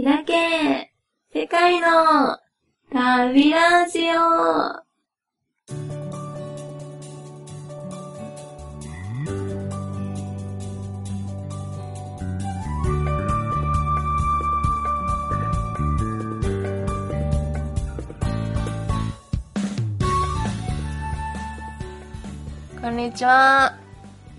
[0.00, 0.92] 開け
[1.34, 2.38] 世界の
[2.92, 4.78] 旅ラジオ
[22.80, 23.76] こんにちは。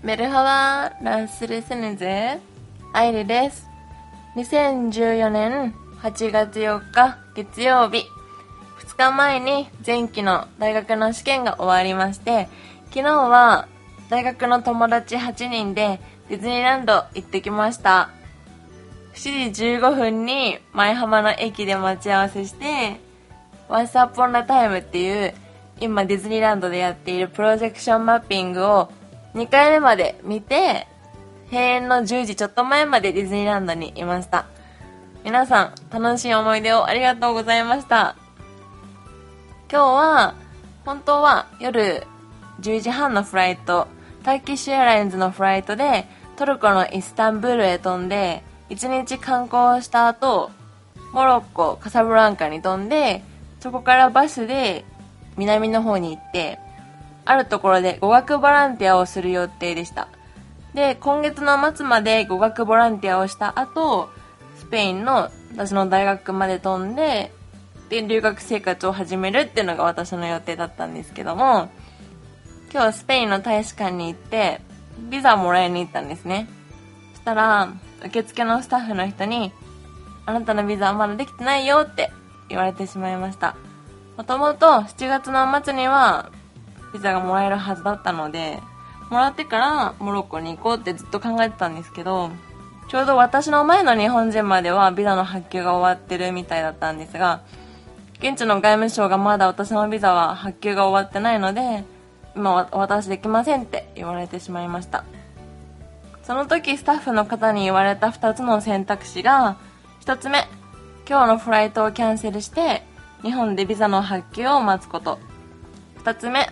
[0.02, 2.06] メルハワランスルセヌズ、
[2.94, 3.69] アイリです。
[4.36, 8.06] 2014年8月4日月曜日。
[8.78, 12.48] 2日前に前期の大学の試験が終わりまして、
[12.90, 13.66] 昨日は
[14.08, 18.10] 大学の友達8人でディズニーランド行ってきました。
[19.14, 23.00] 7時15分に前浜の駅で待ち合わせして、
[23.68, 25.34] Once Upon a Time っていう
[25.80, 28.92] 今ディズニーランドでやっているプロジェクションマッピングを
[29.34, 30.86] 2回目まで見て、
[31.50, 34.46] 閉園の10時ちょっと前までディズニーランドにいました。
[35.24, 38.14] 皆さん、楽しい思い出をありがとうございました。
[39.68, 40.34] 今日は、
[40.84, 42.06] 本当は夜
[42.60, 43.88] 10時半のフライト、
[44.22, 50.52] ターキッシュエアラインズのフライトでトルコのイスタンブールへ飛んで、1日観光した後、
[51.12, 53.24] モロッコ、カサブランカに飛んで、
[53.58, 54.84] そこからバスで
[55.36, 56.60] 南の方に行って、
[57.24, 60.06] あるところで語学ボランティアをする予定でした。
[60.74, 64.08] で、今月の末まで語学ボランティアをした後、
[64.58, 67.32] スペインの私の大学まで飛んで、
[67.88, 71.70] で、留学生活を始めるっていうのが私の予定だったんですけども、
[72.72, 74.60] 今日スペインの大使館に行って、
[75.10, 76.48] ビザをもらいに行ったんですね。
[77.14, 77.68] そしたら、
[78.06, 79.52] 受付のスタッフの人に、
[80.24, 82.12] あなたのビザはまだできてないよって
[82.48, 83.56] 言われてしまいました。
[84.16, 86.30] もともと7月の末には
[86.92, 88.60] ビザがもらえるはずだったので、
[89.10, 92.30] もらってからモロッコに行こうってずっと考えてたんですけど、
[92.88, 97.42] ちょうど私の前の日本人まではビザの発給が終わってるみたいだったんですが、
[98.20, 101.84] 現地の外務省がまだ私のビザは発給が終わってないので、
[102.36, 105.04] 今お渡しできませんって言われてしまいました。
[106.22, 109.56] その時スタッフの方に言われた2つの選択肢が、
[110.02, 110.46] 1つ目、
[111.08, 112.84] 今日のフライトをキャンセルして、
[113.22, 115.18] 日本でビザの発給を待つこと。
[116.04, 116.48] 2つ目、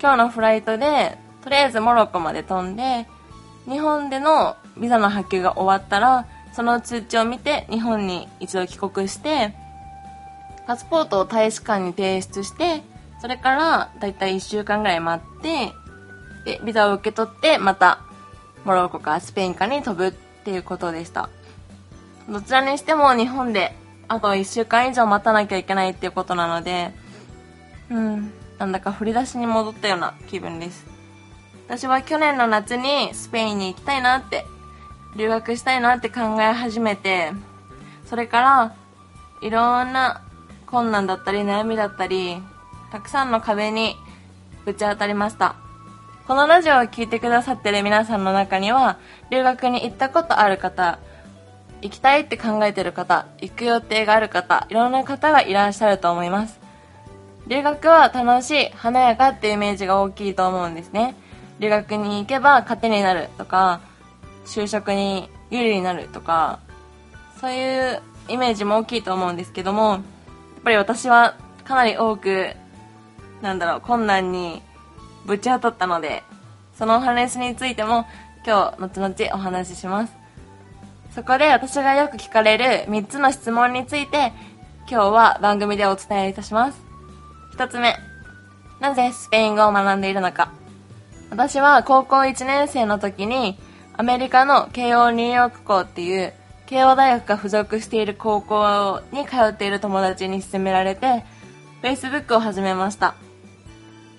[0.00, 3.06] 今日のフライトで、とりあえずモロッコまで飛んで、
[3.68, 9.54] 日本でのビザの発給が終わったら、その通知を見て日本に一度帰国して、
[10.66, 12.82] パスポートを大使館に提出して、
[13.20, 15.72] それからだいたい1週間ぐらい待って、
[16.46, 18.00] で、ビザを受け取って、また、
[18.64, 20.12] モロッコかスペインかに飛ぶっ
[20.44, 21.28] ていうことでした。
[22.28, 23.76] どちらにしても日本で
[24.08, 26.92] あと1週間以上待たなきゃいけないっていうことなので、
[27.90, 30.93] うん、なんだか振り出しに戻ったような気分です。
[31.66, 34.46] 私は去年の夏にスペインに行きたいなって、
[35.16, 37.32] 留学したいなって考え始めて、
[38.04, 38.74] それから、
[39.40, 40.22] いろんな
[40.66, 42.36] 困難だったり悩みだったり、
[42.92, 43.96] たくさんの壁に
[44.64, 45.56] ぶち当たりました。
[46.26, 48.98] このラジオを聞いてくださってる皆さんの中には、
[49.30, 50.98] 留学に行ったことある方、
[51.82, 56.60] 行きたいって考えてる方、行く予定がある方、いろんな方がいらっしゃると思います。
[57.46, 61.14] 留学は楽しい、華やかっていうイメージが大きいと思うんですね。
[61.58, 63.80] 留学に行けば糧になるとか、
[64.44, 66.60] 就職に有利になるとか、
[67.40, 70.00] そういうイメージも大きいと思うんですけども、やっ
[70.64, 72.54] ぱり私はかなり多く、
[73.42, 74.62] なんだろう、困難に
[75.26, 76.22] ぶち当たったので、
[76.76, 78.06] そのお話についても
[78.46, 80.14] 今日後々お話しします。
[81.14, 84.32] そこで私がよく聞かれる3つの質問について
[84.90, 86.82] 今日は番組でお伝えいたします。
[87.56, 87.96] 1つ目、
[88.80, 90.63] なぜスペイン語を学んでいるのか。
[91.30, 93.58] 私は高校1年生の時に
[93.96, 96.32] アメリカの慶応ニューヨーク校っていう
[96.66, 101.24] 慶応大学が付属している高校に通っている友達に勧められて
[101.82, 103.14] Facebook を始めました。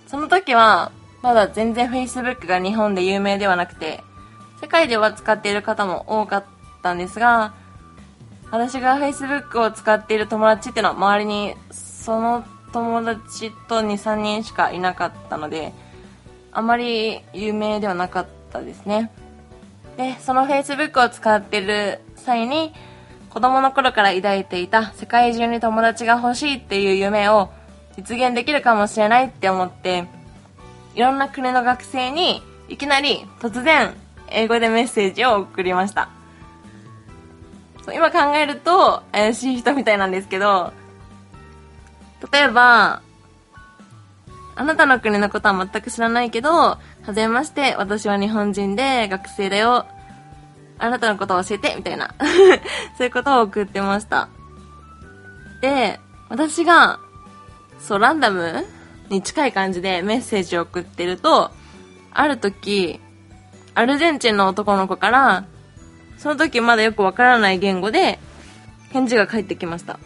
[0.08, 4.04] その時はまだ全然 Facebook が日本で有名ではなくて
[4.62, 6.44] 世界では使っている方も多かっ
[6.84, 7.56] たんですが
[8.52, 15.74] 私が Facebook を使っている友達っていうのは周りにその友達と2、3人しかいなかったので
[16.56, 19.12] あまり有名ではなかったですね。
[19.98, 22.74] で、その Facebook を使ってる際に、
[23.30, 27.50] 子供の頃から抱いていた世界中に友達が欲しいっていう夢を
[27.98, 30.06] 実現できるかもしれないって思って、
[30.96, 33.94] いろんな国の学生にいきなり突然
[34.30, 36.08] 英語でメッセージを送りました。
[37.94, 40.72] 今考えると怪しい人みたいなんですけど、
[42.32, 43.02] 例えば、
[44.56, 49.86] あなたの国のことは全く知らないけど、はじめまして、私は日本人で学生だよ。
[50.78, 52.16] あなたのことを教えて、みたいな。
[52.98, 54.30] そういうことを送ってました。
[55.62, 56.00] で、
[56.30, 57.00] 私が、
[57.80, 58.66] そう、ランダム
[59.10, 61.52] に近い感じでメッセージを送ってると、
[62.14, 63.02] ある時、
[63.74, 65.44] アルゼンチンの男の子から、
[66.18, 68.20] その時まだよくわからない言語で、
[68.92, 70.00] 返事が返ってきました。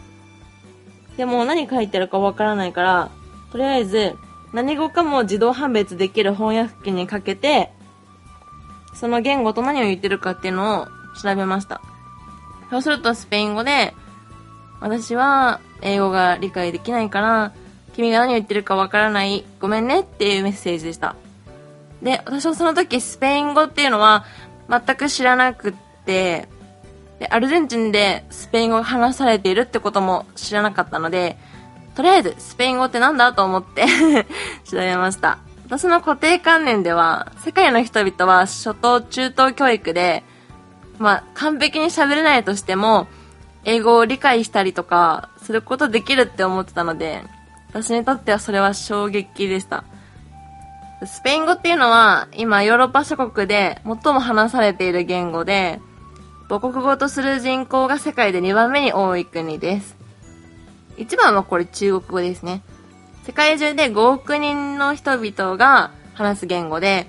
[1.16, 3.10] でも何書いてるかわからないから、
[3.52, 4.16] とりあえず、
[4.52, 7.72] 何語かも自動判別できる翻訳機にかけて、
[8.94, 10.86] その言語と何を言ってるかっていうのを
[11.20, 11.80] 調べました。
[12.70, 13.94] そうするとスペイン語で、
[14.80, 17.52] 私は英語が理解できないから、
[17.94, 21.16] 君が何を言ってるかわからない、ごめんねっていうメッセージでした。
[22.02, 24.24] で、私はその時スペイン語っていうのは
[24.68, 25.74] 全く知らなくっ
[26.06, 26.48] て、
[27.18, 31.36] で、アルゼンチンでスペイン語が話されているってことも知らなかったので、
[32.00, 33.84] とりあえずスペイン語ってなんだと思って
[34.64, 35.36] 調べました。
[35.66, 40.24] 私の固定観念では、世界の人々は初等中等教育で、
[40.98, 43.06] まあ、完璧に喋れないとしても、
[43.64, 47.22] 英語を理解したりとか、することできるって思ってたので、
[47.68, 49.84] 私にとってはそれは衝撃でした。
[51.04, 55.82] スペイン語っていうのは、今ヨーロッパ諸国で最も話されている言語で、
[56.48, 59.99] 母国語とする人口が世界で2番目に多い国です。
[61.00, 62.62] 一番はこれ中国語ですね。
[63.24, 67.06] 世界中で5億人の人々が話す言語で、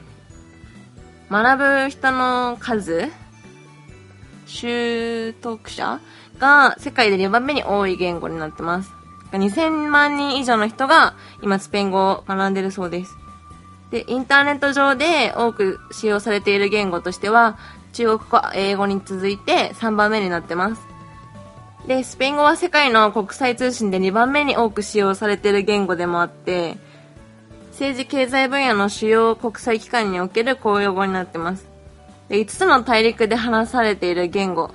[1.29, 3.09] 学ぶ人の数、
[4.45, 5.99] 習得者
[6.39, 8.89] が世界で2番目に多い言語になってます。
[9.33, 13.17] 2000万人以上の人が今スペイン語を学んでるそうです。
[13.91, 17.57] で、インターネット上で多く使用されている言語としては、
[17.91, 20.90] 中国語、英語に続いて3番目になってます。
[21.87, 26.77] で、スペイン語は世界の国際通信で2番目に多く使用されている言語でもあって、
[27.71, 31.65] 政治経済分野の主要国際機関における公用語になってます。
[32.29, 34.69] で、5つの大陸で話されている言語っ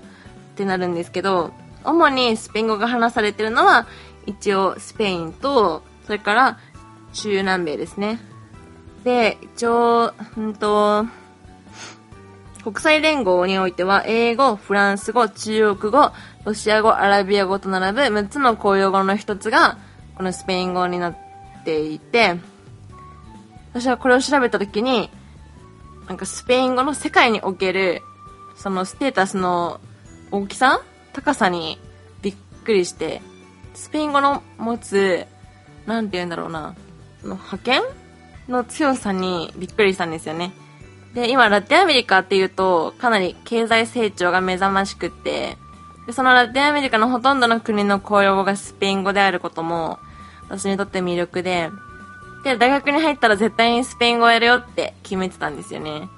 [0.57, 1.53] てなるんですけど、
[1.85, 3.87] 主にスペイン語が話されているのは、
[4.27, 6.59] 一応スペインと、それから
[7.13, 8.19] 中南米ですね。
[9.05, 11.07] で、一応、うんと、
[12.67, 16.11] 国際連合においては、英語、フランス語、中国語、
[16.45, 19.79] ロシア語、アラビア語と並ぶ6つの公用語の一つが、
[20.17, 21.17] このスペイン語になっ
[21.65, 22.35] ていて、
[23.73, 25.11] 私はこれを調べたときに、
[26.09, 28.03] なんかスペイン語の世界における、
[28.57, 29.81] そのステータスの
[30.33, 31.79] 大きさ高さに
[32.21, 32.35] びっ
[32.65, 33.23] くりして、
[33.75, 35.25] スペイン語の持つ、
[35.87, 36.75] なんて言うんだろうな、
[37.21, 37.83] その派遣
[38.49, 40.53] の強さにびっくりしたんですよね。
[41.17, 45.57] で、今、ラテンアメリカっていうと、かなり経済成長が目覚ましくって、
[46.07, 49.99] でそのラテンアメリカのほとんどの国の公用語がスペイン語であることも、
[50.51, 51.71] 私にとって魅力で、
[52.45, 56.11] で、大学に入ったら絶対にスペイン語やるよって決めてたんですよね。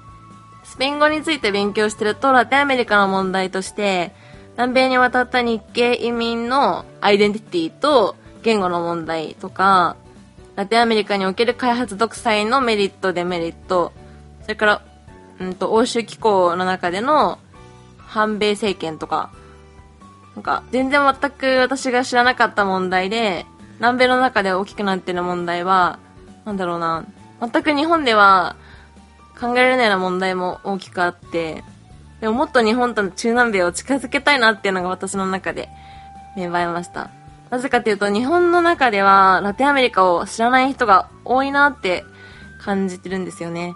[0.65, 4.13] スペイン語について勉強してると、ラテンアメリカの問題として、
[4.57, 9.95] 南米に渡った日系移民のアイデンティティと言語の問題とか、
[10.57, 13.93] ラテンアメリカにおける開発独裁のメリット、デメリット、
[14.43, 14.81] それから、
[15.39, 17.39] うんと、欧州機構の中での
[17.97, 19.31] 反米政権とか、
[20.35, 23.45] なんか、全然全く私が知らなかった問題で、
[23.79, 25.99] 南米の中で大きくなってる問題は、
[26.45, 27.05] なんだろうな、
[27.41, 28.55] 全く日本では
[29.39, 31.63] 考えられないような問題も大きくあって、
[32.19, 35.69] でももっと日本と中南米を近づけたいなっていうのが私の中で
[36.35, 37.09] 芽生えました。
[37.49, 42.03] なぜかというと、日本の中ではラテンアメリカを知らない人が多いなって
[42.61, 43.73] 感じてるんですよね。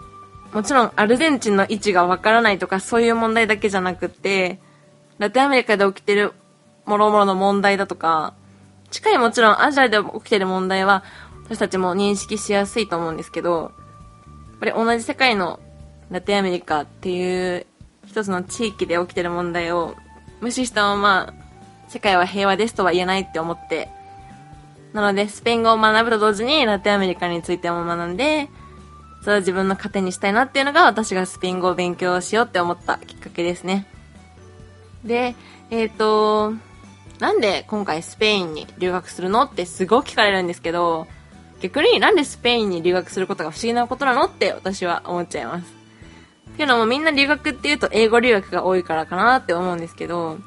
[0.53, 4.59] もちろんアルゼンチンの位置がわからないとかそういう問題だけじゃなくて、
[5.17, 6.33] ラテンアメリカで起きてる
[6.85, 8.33] 諸々の問題だとか、
[8.91, 11.03] 近いもちろんアジアで起きてる問題は
[11.45, 15.59] 私たちも認識しやすいと思うんですけど、やっぱり同じ世界の
[16.11, 17.65] ラテンアメリカっていう
[18.05, 19.95] 一つの地域で起きてる問題を
[20.39, 21.33] 無視したまま
[21.87, 23.89] 世界は平和ですとは言えないって思って、
[24.93, 28.49] なのでスペイン語を学ぶと同時にラテンアメリカについても学んで、
[29.23, 33.87] それを自分の糧にしたいなっていうのが私がスペイン語を勉強しようって思ったきっかけですね。
[35.05, 35.35] で、
[35.69, 36.53] えっ、と、
[37.19, 41.07] なんで今回スペインに留学するのってすごく聞かれるんですけど、
[41.61, 45.73] 逆になんでスペインに留学することが不思議なことなのって私は思っちゃいます。
[46.51, 50.37] っていうのもみんな留学っていうと英語留学が多いからかなって思うんですけど、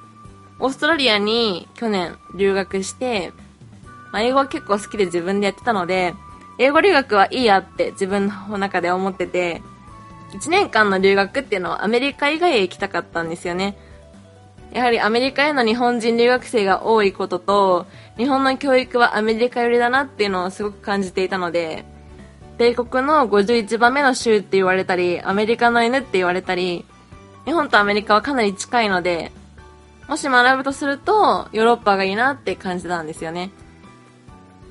[0.59, 3.33] オーストラリアに去年留学して、
[4.13, 6.15] まあ、英語は結構好きで自分でやってたので、
[6.59, 9.63] 英語留学はいいやって自分の中で思ってて、
[10.33, 13.77] 1年間の留学っていうのはアメリカ以外へ行きたかったんですよね。
[14.73, 17.87] やはりアメリカへの日本人留学生が多いことと、
[18.17, 21.85] 日本の教育はアメリカ寄りだなっていうのをすごく感じていたので、
[22.59, 26.85] 米国の51番目の州って言われたり、アメリカの犬って言われたり、
[27.45, 29.31] 日本とアメリカはかなり近いので、
[30.09, 33.51] もし学ぶとすると、ヨーロッパがいいなって感じたんですよね。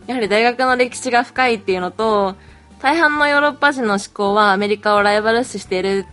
[0.07, 2.35] やはり大学の歴史が深いっていうのと、
[2.81, 6.05] 大半のヨーロッパ人の思考はアメリカをライバル視している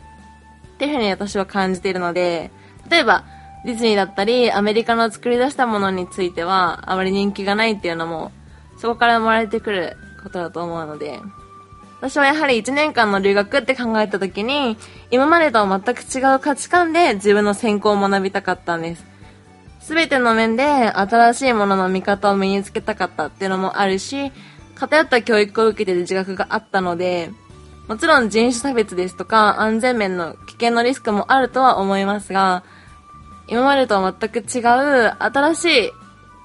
[0.74, 2.50] っていうふうに私は感じているので、
[2.90, 3.24] 例えば、
[3.64, 8.32] ディズニーだったり、アメリカの作り出したものについては、あまり人気がないっていうのも、
[8.78, 11.20] そこから生まれてくることだと思うので、
[12.00, 14.76] 私はやはり1年間の留学って考えた時に、
[15.12, 19.11] 今までとは全く違う価値観で自分の専攻を学びたかったんです。
[19.82, 24.32] すべての面で新しいものの見方を身につけたかったっていうのもあるし、
[24.76, 27.30] 偏った教育を受けてる自覚があったので、
[27.88, 32.62] もちろん人種差別ですとか安全面の危険のリスクもあるとは思いますが、
[33.48, 35.90] 今までとは全く違う新しい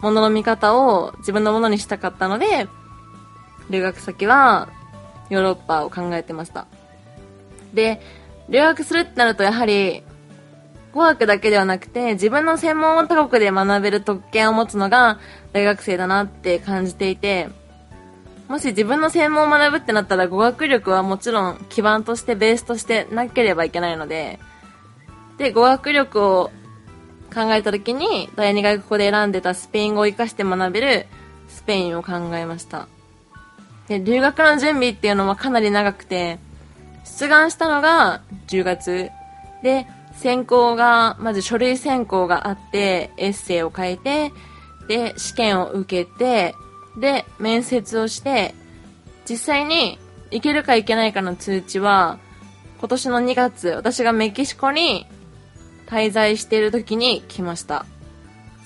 [0.02, 2.68] ものの見方を自分のものにしたかったので、
[3.70, 4.68] 留学先は
[5.30, 6.66] ヨーロッパを考えてました。
[7.74, 8.02] で、
[8.50, 10.04] 留学するってなるとやはり
[10.94, 15.20] 語学だけではなくて、自分の専門を他国で学べる特権を持つのが
[15.54, 17.50] 大学生だなって感じていて、
[18.48, 24.40] もし自分の専門を学ぶってなったら語学力はもちろん基盤としてベースとしてなければいけないので、
[25.38, 26.52] で、語学力を
[27.34, 31.06] 考えた時に第二外国語で選んでたスペイン語を活かして学べる
[31.50, 32.88] スペインを考えました。
[33.88, 36.40] で、留学の準備っていうのはかなり長くて、
[37.04, 39.10] 出願したのが10月
[39.62, 44.34] で、選考が、まず書類選考があって、エッセイを書いて、
[44.88, 46.56] で、試験を受けて、
[46.98, 48.56] で、面接をして、
[49.30, 50.00] 実際に
[50.32, 52.18] 行けるか行けないかの通知は、
[52.80, 55.06] 今年の2月、私がメキシコに
[55.88, 57.86] 滞在している時に来ました。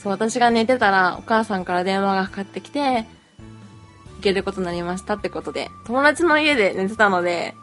[0.01, 3.05] そう、私が寝てたらお母さんから電話がかかってきて、
[4.17, 7.55] 行けることになりましたってことで、友達の家で寝てたので、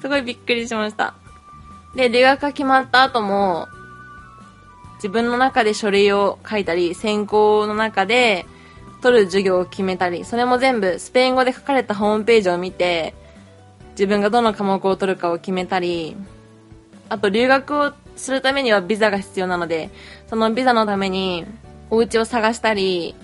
[0.00, 1.14] すごいびっくりしました。
[1.94, 3.68] で、留学が決まった後も、
[4.96, 8.46] 自分の中で書類を書いたり、専攻の中で
[9.02, 13.14] 取る授業を決めたり、それも全部スペイン語で書かれたホームページを見て、
[13.90, 16.16] 自分がどの科目を取るかを決めたり、
[17.08, 19.90] あと留学をするためにはビザが必要なので、
[20.28, 21.44] そのビザのために
[21.90, 23.14] お家を探したり、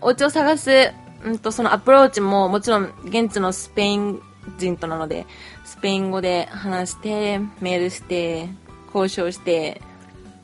[0.00, 0.92] お家を探す、
[1.24, 4.20] うんと、そのアプローチももちろん現地のスペイン
[4.58, 5.26] 人となので、
[5.74, 8.48] スペイン語で話して、メールして、
[8.94, 9.82] 交渉して、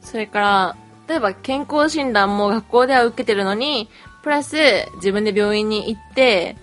[0.03, 0.77] それから、
[1.09, 3.89] 例えば健康診断も学校では受けてるのに、
[4.23, 4.57] プラス
[4.97, 6.57] 自分で病院に行って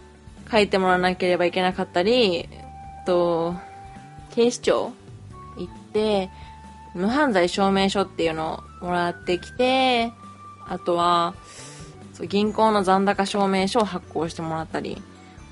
[0.51, 2.50] 書いてもらわなければいけなかったり、
[3.05, 3.55] と、
[4.31, 4.91] 警視庁
[5.57, 6.29] 行って、
[6.93, 10.12] 無犯罪証明書っていうのをもらってきて、
[10.67, 11.36] あとは、
[12.27, 15.01] 銀行の残高証明書を発行してもらったり、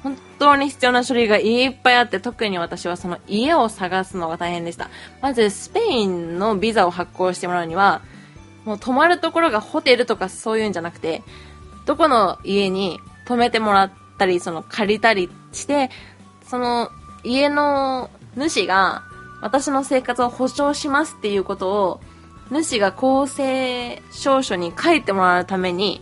[0.06, 4.92] 本当に必要な書類がいっぱいあって、特に私はその家を探すのが大変でした。
[5.20, 8.04] まず、スペインのビザを発行してもらうには、
[8.66, 11.24] もう泊まるところがホテルとかそういうんじゃなくて、
[11.88, 15.90] どこの家に泊めてもらったり、その借りたりして、
[16.44, 16.92] その
[17.24, 19.02] 家の主が
[19.42, 22.02] 私の生活を保証しますっていうことを、
[22.52, 26.00] 主が公正証書に書いてもらうために、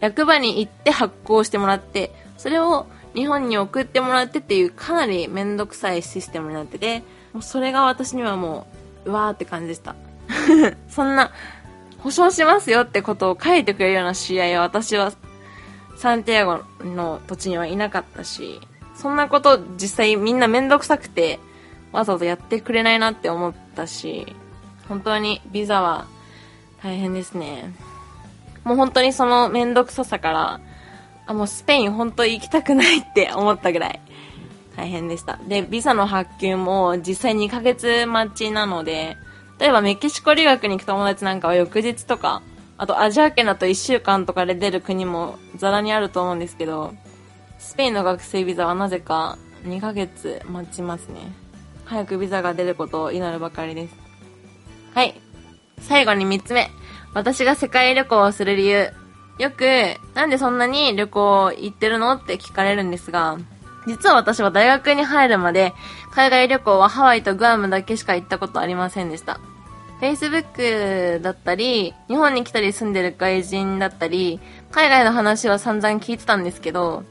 [0.00, 2.86] 役場に行って発行してもらって、それを
[3.16, 8.66] 日本に送ってもらってっていうかなりめんどくさいシステムになってて、もうそれが私にはも
[9.06, 9.96] う、うわーって感じでした。
[10.88, 11.32] そんな、
[11.98, 15.12] 保証しますよってことを書いてくれるような試合は私は
[15.96, 18.60] サンティアゴの土地にはいなかったし、
[18.94, 21.40] そんなこと実際みんなめんどくさくて、
[21.92, 24.36] わざわざやってくれないなって思ったし、
[24.88, 26.06] 本当にビザは
[26.82, 27.74] 大変ですね。
[28.62, 30.60] もう本当にそのめんどくささから、
[31.26, 34.00] あ、もうスペイン本当行きたくないって思ったぐらい
[34.76, 35.38] 大変でした。
[35.48, 39.16] で、ビザの発給も実際2ヶ月待ちなので、
[39.58, 42.42] 例えばメキシコ留学に行く友達なんかは翌日とか、
[42.78, 46.94] あとアジア圏だと1週間とかで出る国もザラにあると思うんですけど、
[47.58, 51.20] スペインの学生ビザはなぜか2ヶ月待ちますね。
[51.86, 53.94] 早くビザが出ることを祈るばかりです。
[54.92, 55.14] はい。
[55.80, 56.70] 最後に3つ目。
[57.14, 58.92] 私が世界旅行をする理由。
[59.38, 63.38] よく、なんでそんなに旅行行ってるのって聞かれるんですが、
[63.86, 65.74] 実は私は大学に入るまで、
[66.12, 69.38] 海外旅行はハワイとグアムだけしか行ったことありませんでした。
[70.00, 74.40] Facebook だったり、日本に来たり住んでる外人だったり、
[74.70, 77.04] 海外の話は散々聞いてたんですけど、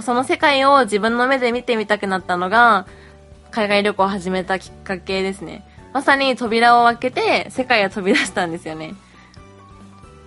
[0.00, 2.86] その世界を自分の目で見てみたくなったのが、
[3.50, 5.64] 海外旅行を始めたきっかけですね。
[5.92, 8.94] まさに扉を開けて世界へ飛び出したんですよね。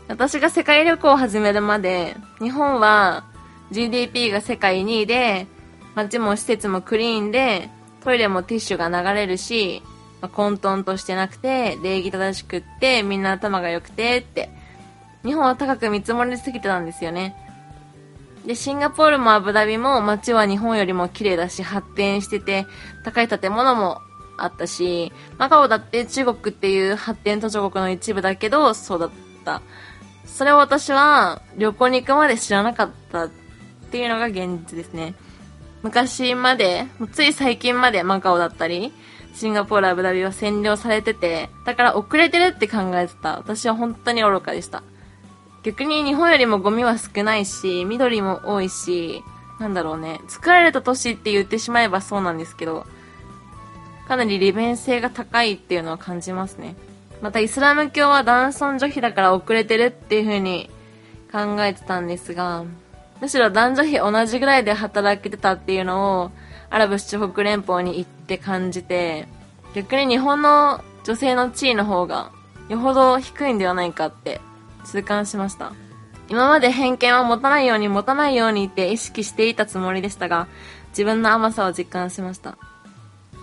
[0.08, 3.26] 私が世界旅行を始めるまで、日本は
[3.72, 5.48] GDP が世界2位で、
[5.96, 7.70] 街も施設もクリーンで、
[8.04, 9.82] トイレもティッシュが流れるし、
[10.22, 14.50] まあ、混沌としてなくて、礼儀正しくって、みんな頭が良くてって、
[15.24, 17.36] 日本は高く見積もりすぎてたんですよね。
[18.46, 22.68] で、シンガポールもアブダビも街は日本よりも綺麗だし発展してて、
[23.04, 24.02] 高い建物も
[24.38, 29.10] あったし、マカオだって中国っていう発展途上国の一部だけど、そうだっ
[29.44, 29.64] た。
[30.36, 33.30] それを私は旅行に行くまで知らなかったっ
[33.90, 35.16] ていうのが現実ですね。
[35.82, 38.92] 昔まで、つい最近までマカオだったり、
[39.34, 43.38] シンガポール、アブダビは占領されてて、だから遅れてるって考えてた。
[43.38, 44.84] 私は本当に愚かでした。
[45.64, 49.24] 逆に日本よりもゴミは少ないし、緑も多いし、
[49.62, 52.86] なんだろうね、作られた都市って言ってしまえばそうなんですけど、
[54.06, 56.76] かなり利便性が高いっていうのは感じますね。
[57.26, 60.70] またイスラム教は男尊女卑だから遅れてるっていう風に
[61.32, 62.64] 考えてたんですが、
[63.20, 66.32] むしろ男女比同じぐらいで働けてたっていうのを、
[66.70, 69.28] アラブ首長国連邦に行って感じて、
[69.74, 72.32] 逆に日本の女性の地位の方が、
[72.70, 74.40] よほど低いんではないかって
[74.84, 75.74] 痛感しました。
[76.30, 80.46] 今まで偏見は持たないように持たないようにって意識していたつもりでしたが、
[80.90, 82.56] 自分の甘さを実感しました。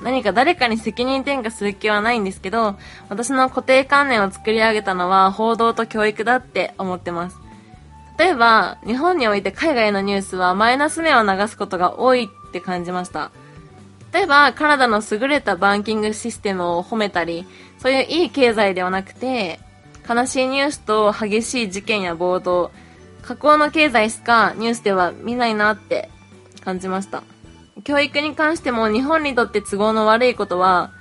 [0.03, 2.77] 何か誰かに責任転嫁する気はないんですけど、
[3.09, 7.37] 私の固定観念を作り上げたのは報道と教育だって思ってます。
[8.19, 13.31] 例えば、日本において海外のニュースはマイナス面を流すことが多いって感じました。
[14.13, 17.47] 例えば、カナダの優れたバンキングシステムを褒めたり、
[17.79, 19.59] そういういい経済ではなくて、
[20.09, 22.71] 悲しいニュースと激しい事件や暴動、
[23.23, 26.11] 加工の経済しかニュースでは見ないなって
[26.65, 27.23] 感じました。
[27.85, 30.93] 教育に関しても日本にとって都合の悪いことは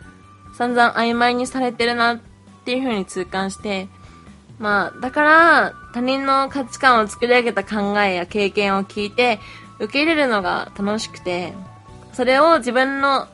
[0.57, 2.19] 散々曖昧にされてるなっ
[2.65, 3.87] ていう風に痛感して、
[4.59, 9.39] まあ、だから他人の価値観を作り上げた考えや経験を聞いて
[9.79, 11.53] 受け入れるのが楽しくて、
[12.13, 13.27] それを自分の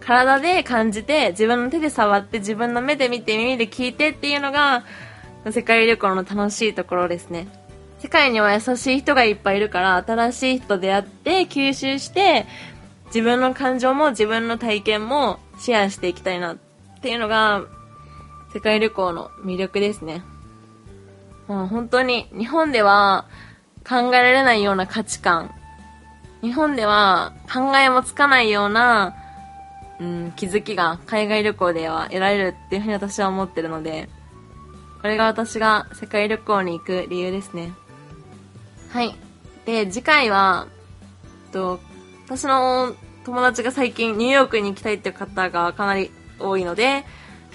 [0.00, 4.84] 体で感じて、自分の手で触って、自分の目で見て、耳で聞いてっていうのが、
[5.50, 7.48] 世界旅行の楽しいところですね。
[7.98, 12.46] 世界には優しい人がいっぱいいるから、新しい人と出会って吸収して、
[13.10, 16.58] 自分の感情も自分の体験もシェアしていきたいなっ
[17.02, 17.62] ていうのが、
[18.52, 20.22] 世界旅行の魅力ですね。
[21.48, 23.26] もう本当に日本では
[23.88, 25.50] 考えられないような価値観、
[26.40, 29.16] 日本では考えもつかないような、
[29.98, 34.08] うん、気づきが海外旅行では得られるっていうふうに私は思ってるので、
[35.02, 37.72] これが私が世界旅行に行く理由ですね。
[38.90, 39.16] はい。
[39.66, 40.66] で、次回は、
[41.52, 41.80] と、
[42.30, 47.04] 私の友達が最近ニューヨークに行きたいっていう方がかなり多いので、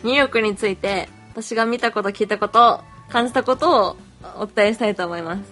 [0.04, 3.98] ニューヨークについて私が見たこと、聞いたこと、感じたことを
[4.38, 5.38] お伝えしたいと思います。
[5.38, 5.46] やっ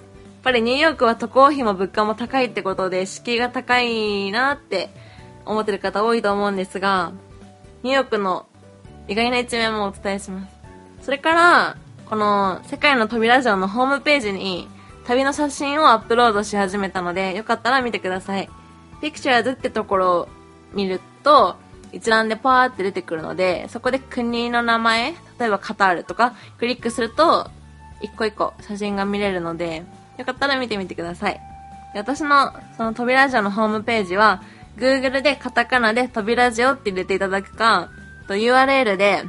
[0.43, 4.89] ぱりニューヨークは渡航費も物価も高いってことで敷居が高いなって
[5.45, 7.13] 思ってる方多いと思うんですが、
[7.81, 8.45] ニューヨークの
[9.07, 10.53] 意外な一面もお伝えします。
[11.01, 11.77] それから、
[12.09, 14.67] この世界の扉城のホームページに
[15.07, 18.49] 旅の写真をアップロードし始めたので、よかったら見てください。
[19.03, 20.27] Pictures ってところを
[20.73, 21.57] 見ると、
[21.91, 27.51] 一覧でパーって出てくるので、そこで国の名前、例えばカタールとか、クリックすると、
[28.01, 29.83] 一個一個写真が見れるので、
[30.17, 31.41] よかったら見てみてください。
[31.93, 34.41] 私のその扉城のホームページは、
[34.77, 37.89] Google でカタカナで扉城って入れていただくか、
[38.27, 39.25] と URL で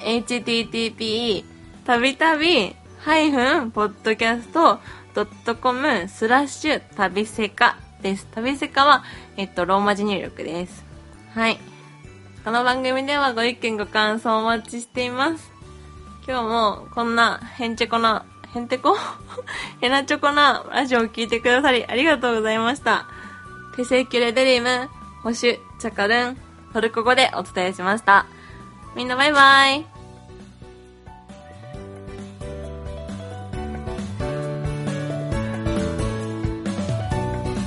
[0.00, 1.44] http
[1.84, 4.80] たびたび、ハイフン、ポッドキャスト、
[5.14, 8.26] ドットコム、スラッシュ、旅セカです。
[8.32, 9.04] 旅セカは、
[9.36, 10.84] えっと、ローマ字入力です。
[11.34, 11.58] はい。
[12.44, 15.52] この番組ではご意見ご感想をお待ちしています。
[16.26, 18.96] 今日も、こんな、へんちこな、へんてこ？
[19.80, 23.06] へなちょこなラジオを聴いてくださりありがとうございました。
[23.76, 24.88] ペセキュレデリム、
[25.22, 26.36] ホシュ、チャカルン、
[26.72, 28.26] トルコ語でお伝えしました。
[28.94, 29.86] みんなバイバイ